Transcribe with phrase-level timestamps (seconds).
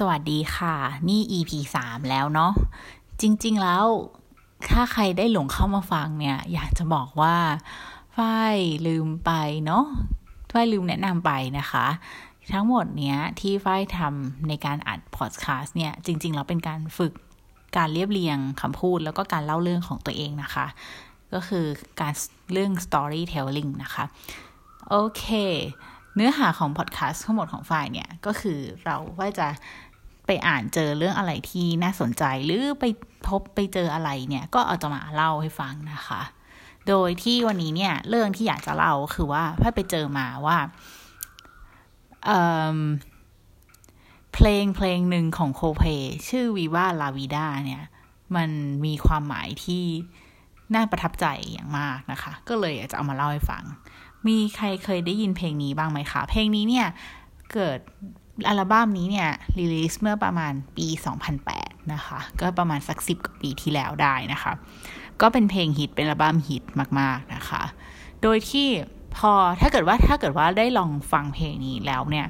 [0.00, 0.74] สวัสดีค่ะ
[1.08, 2.52] นี่ EP สามแล้วเนาะ
[3.20, 3.84] จริง ๆ แล้ว
[4.70, 7.36] ถ้าใครได้หลงเข้ามาฟังเนี่ย อยากจะบอกว่า
[8.16, 8.56] ฝ้าย
[8.86, 9.32] ลืมไป
[9.66, 9.84] เนาะ
[10.52, 11.86] ฝ้ายลืมแนะนำไปนะคะ
[12.52, 17.12] ทั้งหมดเนี้ยที่ฝ้ายทำในการอัดพอดแคสต์เนี่ย จริง ๆ แล้วเป็นการฝึก
[17.76, 20.66] การเรียบเรียงคำพูดแล้วก็การเล่าเรื่องของตัวเองนะคะ
[21.32, 21.66] ก็คือ
[22.00, 22.14] การ
[22.52, 24.04] เรื่อง storytelling นะคะ
[24.88, 25.24] โอเค
[26.16, 29.48] เนื้อหาของพอดแคสต์ทั้งหมดของฝ่ายเนี่ยก็คือเราว่าจะ
[30.26, 32.84] ไปอ่านเจอเรื่องอะไรที่น่าสนใจหรือไป
[33.28, 36.22] พบไปเจออะไรเนี่ย ก็เอาจะมาเล่าให้ฟังนะคะ
[36.88, 40.58] โดยที่วันนี้เนี่ยเรื่องที่อยากจะเล่าคือว่าพ่าไปเจอมาว่า
[42.24, 45.82] เเพลงเพลงหนึ่งของโคเพ
[46.28, 47.82] ชื่อวีว่าลาวีดาเนี่ย
[48.36, 48.50] มัน
[48.84, 49.84] มีความหมายที่
[50.74, 53.64] น่าประทับใจอย่างมากนะคะ ก็เลยอยากจะเอามาเล่าให้ฟัง
[54.28, 56.86] มีใครเคยได้ยินเพลงนี้บ้างไหมคะ เพลงนี้เนี่ย
[57.52, 57.78] เกิด
[58.48, 60.86] อัลบั้มนี้เนี่ยรีลิสเมื่อประมาณปี
[61.40, 64.52] 2008 นะคะ ก็ประมาณสักสิบกว่าปีที่แล้วได้นะคะ
[65.20, 66.62] ก็เป็นเพลงฮิตเป็นอัลบั้มฮิต
[67.00, 67.62] มากๆนะคะ
[68.22, 68.68] โดยที่
[69.16, 72.26] พอถ้าเกิดว่าถ้าเกิดว่าได้ลองฟังเพลงนี้แล้วเนี่ย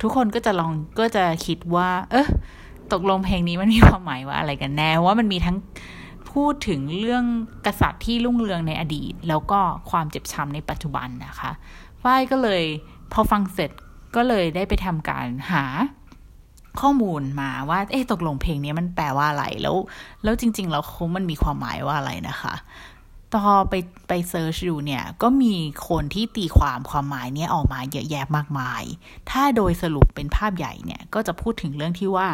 [0.00, 2.26] ทุกคนก็จะลองก็จะคิดว่า เออ
[2.92, 5.56] ตกลงเพลงนี้มันมีความหมายว่าอะไรกันแน่ว่ามันมีทั้ง
[6.30, 7.24] พูดถึงเรื่อง
[7.66, 11.50] กษัตริย์ที่รุ่งเรืองในอดีต แล้วก็ความเจ็บช้ำในปัจจุบันนะคะ
[12.02, 12.62] ฝ้ายก็เลย
[13.12, 13.70] พอฟังเสร็จ
[14.16, 15.64] ก็เลยได้ไปทำการหา
[16.80, 19.76] ข้อมูลมาว่า เอ๊ะตกลงเพลงนี้มันแปลว่าอะไรแล้ว
[20.22, 22.54] แล้วจริง ๆ แล้วเขามันมีความหมายว่าอะไรนะคะ
[23.32, 23.74] พอไป
[24.08, 25.54] ไปเซิร์ชดูเนี่ย ก็มี
[25.88, 28.82] คนที่ตีความความหมายนี้ออกมาเยอะแยะมากมาย
[29.30, 32.28] ถ้าโดยสรุปเป็นภาพใหญ่เนี่ย ก็จะพูดถึงเรื่องที่ว่า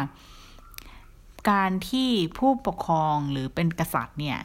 [1.49, 4.39] การที่ผู้ปกครองหรือเป็นกษัตริย์เนี่ย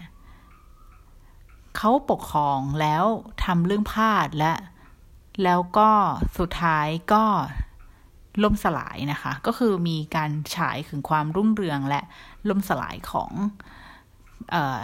[1.76, 3.04] เขาปกครองแล้ว
[3.44, 4.52] ทำเรื่องพลาดและ
[5.44, 5.90] แล้วก็
[6.38, 7.24] สุดท้ายก็
[8.42, 12.00] ล่มสลายนะคะ ก็คือมีการฉายถึงความรุ่งเรืองและ
[12.48, 13.30] ล่มสลายของ
[14.50, 14.80] เอ่อ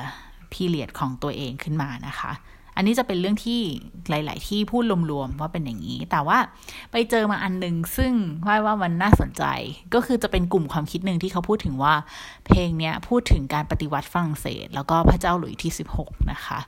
[0.52, 2.32] พีเรียดของตัวเองขึ้นมานะคะ
[2.76, 3.60] อันนี้จะเป็นเรื่องที่
[4.08, 6.38] หลาย ๆ ที่พูดรวมๆว่าเป็นอย่างนี้ แต่ว่า
[6.92, 8.12] ไปเจอมาอันหนึ่งซึ่ง
[8.46, 9.44] ว่าว่ามันน่าสนใจ
[9.94, 11.94] ก็คือจะเป็นกลุ่มความคิดหนึ่งที่เขาพูดถึงว่า
[12.46, 16.60] เพลงเนี้ยพูดถึงการปฏิวัติฝรั่งเศส แล้วก็พระเจ้าหลุยที่ 16 นะคะ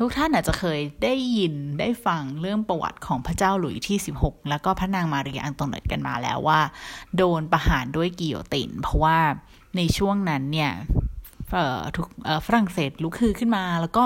[0.00, 6.60] ทุกท่านอาจจะเคยได้ยินได้ฟังเรื่องประวัติของพระเจ้าหลุยที่ 16 แล้วก็พระนางมารีอังโตเนตกันมาแล้วว่า
[7.16, 9.18] โดนประหารด้วยกิโยติน เพราะว่า
[9.76, 10.72] ในช่วงนั้นเนี่ย
[11.96, 12.06] ทุก
[12.46, 14.04] ฝรั่งเศสลุกคือขึ้นมา แล้วก็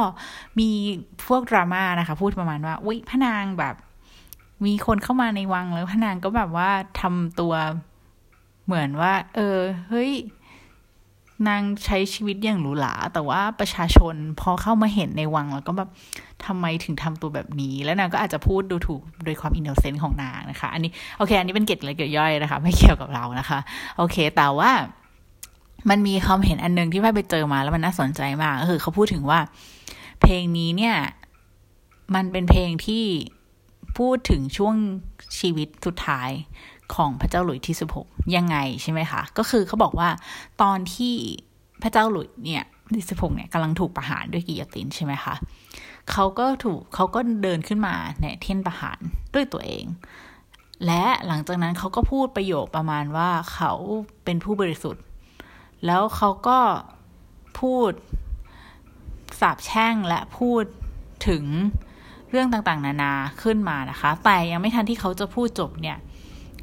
[0.59, 0.69] มี
[1.29, 3.75] พวกดราม่านะคะ พูดประมาณว่าอุ้ยพระนางแบบ
[4.67, 6.71] มีคนเข้ามาในวังแล้วพระนางก็แบบว่า
[7.01, 7.55] ทำตัว
[8.67, 9.59] เหมือนว่า เออ
[9.89, 10.13] เฮ้ย
[11.49, 15.89] นางใช้ชีวิตอย่างหรูหรา แต่ว่าประชาชนพอเข้ามาเห็นในวังแล้วก็แบบ
[16.47, 23.59] ทำไมถึงทำตัวแบบนี้ แล้วนางก็อาจจะพูดดูถูกโดยความอินโนเซนต์ของนางนะคะ อันนี้โอเค อันนี้เป็นเกตอะไรเกตย่อยนะคะ ไม่เกี่ยวกับเรานะคะ
[23.97, 24.71] โอเค แต่ว่า
[25.89, 29.41] มันมีความเห็นอันนึงที่พ่ไปเจอมาแล้วมันน่าสนใจมากก็คือเขาพูดถึงว่า
[30.21, 30.97] เพลงนี้เนี่ย
[32.15, 33.05] มันเป็นเพลงที่
[33.99, 34.75] พูดถึงช่วง
[35.39, 36.31] ชีวิตสุดท้าย
[36.95, 40.09] ของพระเจ้าหลุยที่สิบหกยังไงใช่ไหมคะ ก็คือเขาบอกว่า
[40.63, 41.15] ตอนที่
[41.83, 42.65] พระเจ้าหลุยเนี่ย
[42.95, 45.35] ที่สิบหกเนี่ยกำลังถูกประหารด้วยกิโยตินใช่ไหมคะ
[46.11, 48.99] เขาก็ถูกเขาก็เดินขึ้นมาเนี่ยเทียนประหาร
[49.35, 49.85] ด้วยตัวเอง
[50.87, 53.73] และหลังจากนั้นเขาก็พูดประโยคประมาณว่าเขา
[54.25, 55.03] เป็นผู้บริสุทธิ์
[55.87, 56.59] แล้วเขาก็
[57.61, 57.91] พูด
[59.41, 60.65] สาบแช่งและพูด
[61.29, 61.45] ถึง
[62.31, 65.99] เรื่องต่างๆ นานาขึ้นมานะคะ แต่ยังไม่ทันที่เขาจะพูดจบเนี่ย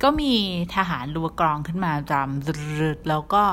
[0.03, 0.33] ก็มี
[0.75, 3.44] ทหารรัวกรองขึ้นมาจำแล้วก็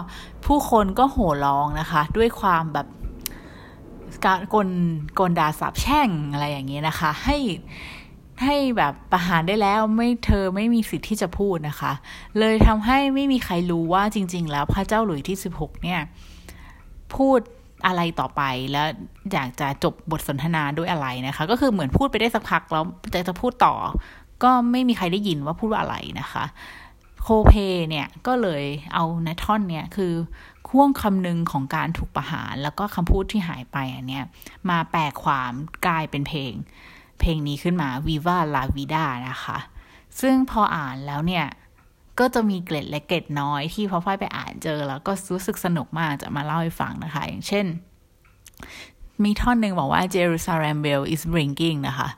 [0.46, 2.86] ผู้คนก็โห่ร้องนะคะ ด้วยความแบบ
[4.26, 4.68] การกล
[5.18, 7.36] กลดาสาบแช่งอะไรอย่างเงี้ยนะคะ ให้
[8.42, 11.92] ให้แบบประหารได้แล้วไม่เธอไม่มีสิทธิ์ที่จะพูดนะคะ
[12.38, 16.00] เลยทำให้ไม่มีใครรู้ว่าจริง ๆ แล้วพระเจ้าหลุยที่สิบหกเนี่ย
[17.14, 17.40] พูด
[17.86, 18.42] อะไรต่อไป
[18.72, 18.86] แล้ว
[19.32, 22.84] อยากจะจบบทสนทนาด้วยอะไรนะคะ ก็คือเหมือนพูดไปได้สักพักแล้ว
[23.14, 23.74] จะจะพูดต่อ
[24.42, 26.44] ก็ไม่มีใครได้ยินว่าพูดว่าอะไรนะคะ
[27.22, 27.52] โคเพ
[27.90, 28.64] เนี่ยก็เลย
[28.94, 30.12] เอาในท่อนเนี่ยคือ
[30.68, 34.24] ข่วงคำหนึ่งของการถูกประหาร แล้วก็คำพูดที่หายไปอันเนี้ย
[34.70, 35.52] มาแปลความ
[35.86, 36.52] กลายเป็นเพลง
[37.20, 39.58] เพลงนี้ขึ้นมา Viva la vida นะคะ
[40.20, 41.46] ซึ่งพออ่านแล้วเนี่ย
[42.18, 47.66] ก็จะมีเกร็ดเล็กเกร็ดน้อยที่พอฝ้ายไปอ่านเจอ แล้วก็รู้สึกสนุกมากจะมาเล่าให้ฟังนะคะ อย่างเช่น
[49.24, 52.08] มีท่อนหนึ่งบอกว่า Jerusalem bell is ringing นะคะ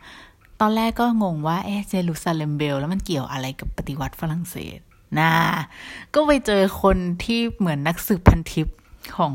[0.60, 4.78] ตอนแรกก็งงว่าเอ๊ะ Jerusalem bell แล้วมันเกี่ยวอะไรกับปฏิวัติฝรั่งเศส
[5.20, 5.32] นะ
[6.14, 8.68] ก็ไปเจอคนที่เหมือนนักสืบพันทิป
[9.16, 9.32] ของ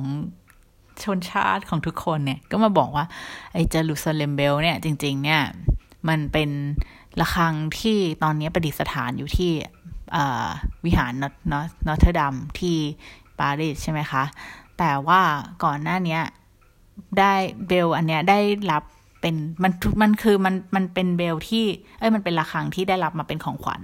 [1.05, 3.05] ชนชาติของทุกคนเนี่ย ก็มาบอกว่า
[3.53, 5.41] ไอ้ Jerusalem bell เนี่ย จริง ๆ เนี่ย
[6.09, 6.49] มันเป็น
[7.19, 9.51] ระฆังที่ตอนนี้ประดิษฐานอยู่ที่
[10.85, 11.25] วิหารน
[11.87, 12.77] นอเทอร์ดัมที่
[13.39, 14.23] ปารีสใช่ไหมคะ
[14.77, 15.21] แต่ว่า
[15.63, 16.19] ก่อนหน้านี้
[17.19, 17.33] ไอ้
[17.67, 18.39] bell อันเนี้ยได้
[18.71, 18.83] รับ
[19.21, 19.71] เป็นมัน
[20.01, 21.65] มันคือมันมันเป็น bell ที่
[21.99, 23.81] เอ้ยมันเป็นระฆังที่ได้รับมาเป็นของขวัญ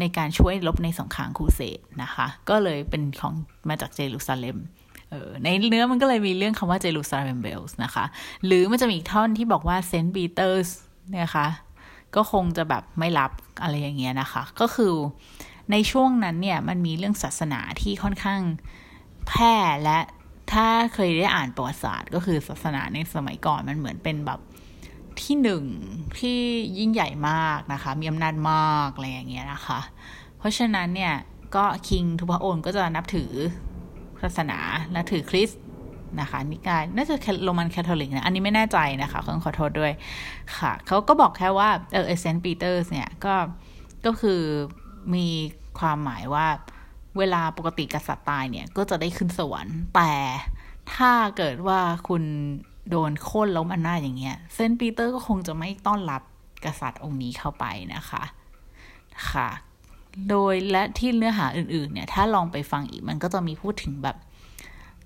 [0.00, 3.34] ในการช่วยรบในสงครามครูเสดนะคะ ก็เลยเป็นของ
[3.68, 4.56] มาจากเจรูซาเล็ม
[5.10, 8.04] เออในเนื้อมันก็เลยมีเรื่องคำว่า Jerusalem bells นะคะ
[8.46, 10.68] หรือมันจะมีอีกท่อนที่บอกว่าเซนต์ปีเตอร์ส
[11.20, 11.46] นะคะ
[12.16, 13.30] ก็คงจะแบบไม่รับ
[13.62, 14.94] อะไรอย่างเงี้ยนะคะ ก็คือ
[15.70, 18.40] ในช่วงนั้นเนี่ยมันมีเรื่องศาสนาที่ค่อนข้าง
[19.28, 19.54] แพร่
[19.84, 19.98] และ
[20.52, 24.40] ถ้าเคยได้อ่านประวัติศาสตร์ ก็คือศาสนาในสมัยก่อนมันเหมือนเป็นแบบ
[25.22, 25.64] ที่หนึ่ง
[26.18, 26.38] ที่
[26.78, 29.80] ยิ่งใหญ่มากนะคะ มีอำนาจมากอะไรอย่างเงี้ยนะคะ
[30.38, 31.14] เพราะฉะนั้นเนี่ย
[31.56, 33.30] ก็คิงทุพระองค์ก็จะนับถือ
[34.22, 34.58] ศาสนา
[34.92, 35.60] และถือคริสต์
[36.20, 39.92] นะคะนิกายน่าจะโรมันแคทอลิกนะ อันนี้ไม่แน่ใจนะคะขอโทษด้วย
[40.58, 43.34] ค่ะเขาก็บอกแค่ว่าเออเซนต์ปีเตอร์สเนี่ยก็
[44.06, 44.40] ก็คือ
[45.14, 45.26] มี
[45.78, 46.46] ความหมายว่า
[47.18, 50.12] เวลาปกติกษัตริย์ตายเนี่ย ก็จะได้ขึ้นสวรรค์แต่
[50.94, 52.22] ถ้าเกิดว่าคุณ
[52.90, 56.22] โดนโค่นล้มอำนาจอย่างเงี้ยเซนต์ปีเตอร์ก็คงจะไม่ต้อนรับ
[56.64, 57.64] กษัตริย์องค์นี้เข้าไป
[57.94, 58.22] นะคะ
[59.30, 59.48] ค่ะ
[60.30, 64.16] โดยและที่เนื้อหาอื่นๆเนี่ยถ้าลองไปฟังอีกมันก็จะมีพูดถึงแบบ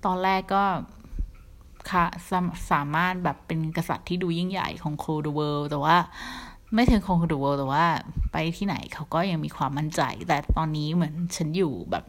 [0.05, 0.63] ตอนแรกก็
[1.91, 2.39] ค่ะสา
[2.71, 5.97] สามารถแบบเป็นกษัตริย์ที่ดูยิ่งใหญ่ของโคดูเวิลด์แต่ว่า
[6.73, 7.85] ไม่ถึงคงดูเวิลด์แต่ว่า
[8.31, 12.05] ไปที่ไหนเขาก็ยังมีความมั่นใจ แต่ตอนนี้เหมือนฉันอยู่แบบ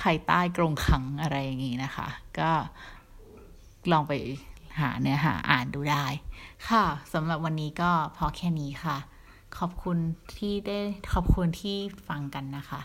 [0.00, 2.50] ภายใต้กรงขังอะไรอย่างนี้นะคะ ก็
[3.92, 4.12] ลองไป
[4.80, 6.04] หาเนื้อหาอ่านดูได้
[6.68, 8.96] ค่ะสำหรับวันนี้ก็พอแค่นี้ค่ะ
[9.58, 9.98] ขอบคุณ
[10.36, 10.78] ที่ได้
[11.12, 11.76] ขอบคุณที่
[12.08, 12.80] ฟังกันนะคะ